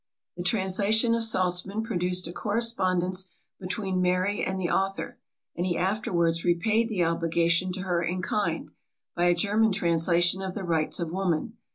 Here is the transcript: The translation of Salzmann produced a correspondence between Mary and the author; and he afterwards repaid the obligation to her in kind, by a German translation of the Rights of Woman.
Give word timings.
The 0.35 0.41
translation 0.41 1.13
of 1.13 1.21
Salzmann 1.23 1.83
produced 1.83 2.25
a 2.27 2.33
correspondence 2.33 3.27
between 3.59 4.01
Mary 4.01 4.43
and 4.43 4.59
the 4.59 4.67
author; 4.71 5.19
and 5.55 5.63
he 5.63 5.77
afterwards 5.77 6.43
repaid 6.43 6.89
the 6.89 7.03
obligation 7.05 7.71
to 7.73 7.81
her 7.81 8.01
in 8.01 8.23
kind, 8.23 8.71
by 9.15 9.25
a 9.25 9.35
German 9.35 9.71
translation 9.71 10.41
of 10.41 10.55
the 10.55 10.63
Rights 10.63 10.99
of 10.99 11.11
Woman. 11.11 11.53